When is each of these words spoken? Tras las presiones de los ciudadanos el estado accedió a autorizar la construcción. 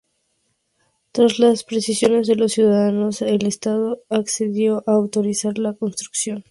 Tras 1.11 1.37
las 1.37 1.63
presiones 1.63 2.25
de 2.25 2.33
los 2.35 2.53
ciudadanos 2.53 3.21
el 3.21 3.45
estado 3.45 3.99
accedió 4.09 4.83
a 4.87 4.93
autorizar 4.93 5.59
la 5.59 5.75
construcción. 5.75 6.39